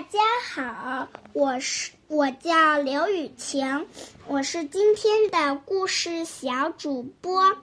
[0.00, 0.18] 大家
[0.54, 3.86] 好，我是我叫刘雨晴，
[4.28, 7.54] 我是今天的故事小主播。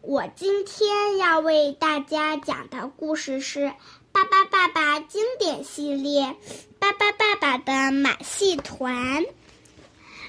[0.00, 3.66] 我今天要为大家讲的故事是
[4.10, 6.28] 《巴巴爸爸》经典系列
[6.78, 9.22] 《巴巴爸爸的马戏团》。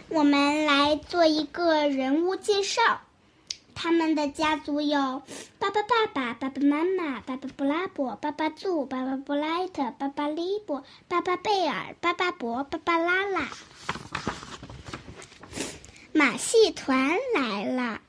[0.09, 2.99] 我们来做一个人物介绍。
[3.83, 5.23] 他们的家族有
[5.57, 13.49] 巴巴爸爸、爸爸妈妈、巴巴布拉伯、巴巴祖、巴巴布莱特、巴巴利伯、巴巴贝尔、巴巴伯、巴巴拉拉。
[16.13, 18.01] 马戏团来了，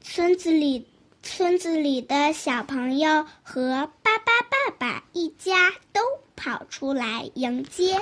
[0.00, 0.86] 村子里
[1.20, 6.00] 村子里的小朋友和巴巴爸爸一家都
[6.36, 8.00] 跑出来迎接。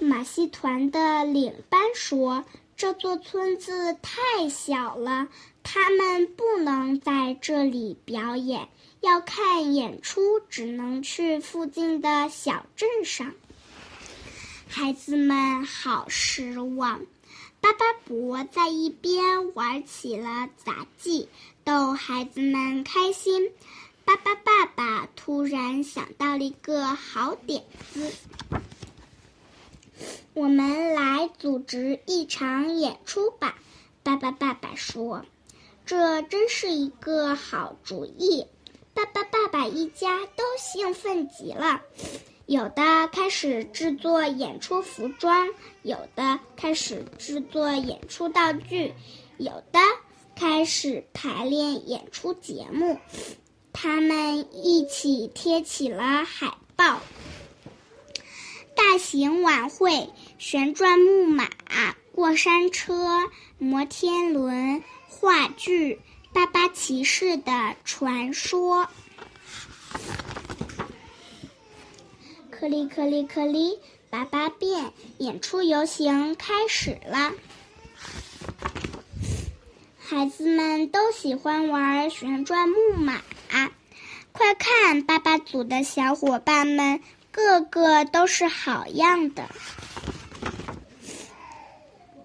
[0.00, 2.44] 马戏团的领班说。
[2.76, 5.28] 这座村子太小了，
[5.62, 8.68] 他们不能在这里表演。
[9.00, 13.32] 要看演出，只能去附近的小镇上。
[14.68, 17.00] 孩子们好失望。
[17.62, 21.28] 巴巴伯在一边玩起了杂技，
[21.64, 23.52] 逗孩子们开心。
[24.04, 28.12] 巴巴爸爸突然想到了一个好点子。
[30.34, 33.56] 我们来组织一场演出吧，
[34.02, 35.24] 爸爸爸爸说
[35.86, 38.46] ：“这真是一个好主意。”
[38.92, 41.82] 爸爸爸爸一家都兴奋极了，
[42.46, 45.48] 有的开始制作演出服装，
[45.82, 48.94] 有的开始制作演出道具，
[49.36, 49.80] 有的
[50.34, 52.98] 开始排练演出节目。
[53.72, 57.00] 他们一起贴起了海报。
[58.76, 61.48] 大型晚会、旋转木马、
[62.14, 65.94] 过山车、摩天轮、话剧
[66.34, 68.84] 《巴巴骑士的传说》。
[72.50, 73.78] 克里克里克里，
[74.10, 77.32] 巴巴变演出游行开始了。
[79.98, 83.22] 孩子们都喜欢玩旋转木马，
[84.32, 87.00] 快看，巴巴组的小伙伴们！
[87.36, 89.44] 个个都是好样的，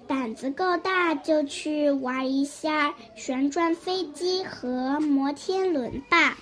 [0.07, 6.37] 胆子够大就去玩一下旋转飞机和摩天轮吧。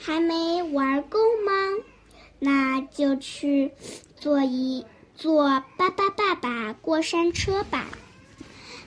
[0.00, 1.52] 还没玩够吗？
[2.38, 3.72] 那就去
[4.16, 7.86] 坐一坐巴巴爸爸过山车吧。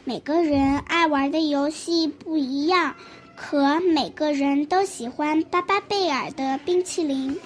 [0.06, 2.96] 每个人爱玩的游戏不一样。
[3.36, 7.40] 可每个人都喜欢巴巴贝尔的冰淇淋。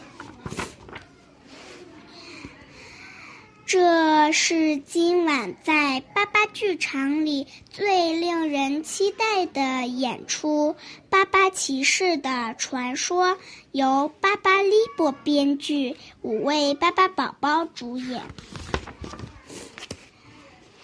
[3.65, 10.73] 这是今晚在巴巴剧场里最令人期待的演出，
[11.09, 13.27] 《巴巴骑士的传说》
[13.73, 18.21] 由巴巴利伯编剧，五位巴巴宝宝主演。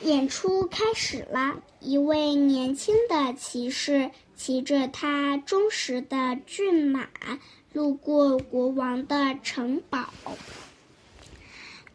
[0.02, 4.12] 演出开始了，一位年轻的骑士。
[4.46, 7.08] 骑着他忠实的骏马，
[7.72, 10.10] 路过国王的城堡。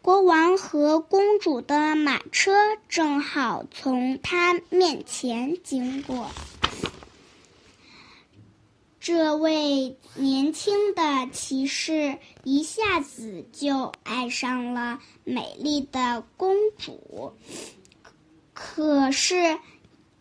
[0.01, 2.51] 国王和公主的马车
[2.87, 6.31] 正好从他面前经过。
[8.99, 17.33] 这位年轻的骑士一下子就爱上了美丽的公主，
[18.55, 19.59] 可是，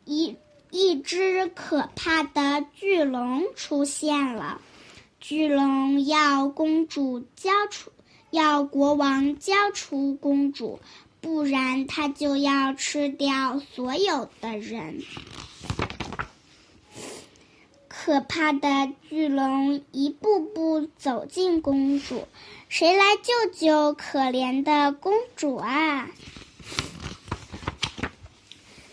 [0.05, 0.37] 一。
[0.71, 4.61] 一只可怕的巨龙出现了，
[5.21, 7.91] 巨龙要公主交出，
[8.31, 10.79] 要国王交出公主，
[11.21, 15.03] 不然他就要吃掉所有的人。
[17.89, 22.27] 可怕的巨龙一步步走近公主，
[22.69, 26.09] 谁来救救可怜的公主啊？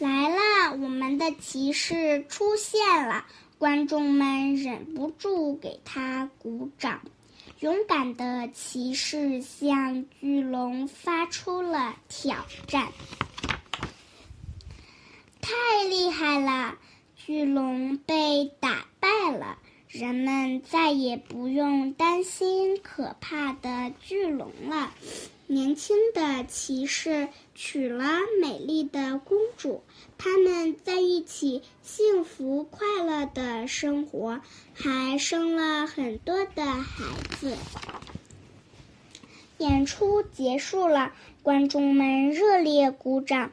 [0.06, 3.26] 来了，我们的骑士出现了，
[3.58, 7.02] 观众们忍不住给他鼓掌。
[7.60, 12.90] 勇敢的骑士向巨龙发出了挑战。
[15.42, 16.78] 太厉害了，
[17.16, 19.58] 巨龙被打败了，
[19.88, 24.92] 人们再也不用担心可怕的巨龙了。
[25.46, 28.04] 年轻的骑士娶了
[28.42, 29.84] 美丽的公主，
[30.18, 34.42] 他们在一起幸福快乐的生活，
[34.74, 37.06] 还生了很多的孩
[37.40, 37.56] 子。
[39.60, 41.14] 演出结束了，
[41.44, 43.52] 观众们热烈鼓掌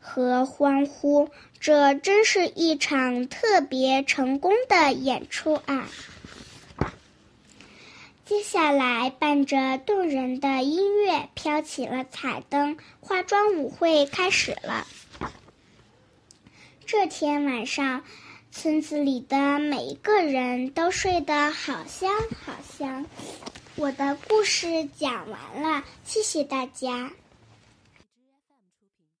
[0.00, 5.88] 和欢呼，这真是一场特别成功的演出啊！
[8.24, 14.86] 接下来，伴着动人的音乐，飘起了彩灯，化妆舞会开始了。
[16.86, 18.04] 这天晚上，
[18.52, 22.10] 村子里的每一个人都睡得好香
[22.44, 23.06] 好香。
[23.76, 27.10] 我的故事讲完了，谢谢大家。